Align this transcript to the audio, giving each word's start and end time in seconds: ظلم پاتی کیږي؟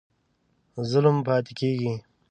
ظلم 0.89 1.17
پاتی 1.25 1.51
کیږي؟ 1.59 1.93